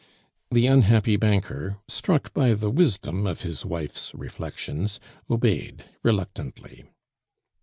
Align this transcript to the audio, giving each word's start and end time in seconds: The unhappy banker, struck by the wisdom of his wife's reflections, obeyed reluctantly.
The 0.49 0.65
unhappy 0.65 1.15
banker, 1.15 1.77
struck 1.87 2.33
by 2.33 2.55
the 2.55 2.71
wisdom 2.71 3.27
of 3.27 3.41
his 3.41 3.63
wife's 3.63 4.11
reflections, 4.15 4.99
obeyed 5.29 5.85
reluctantly. 6.01 6.85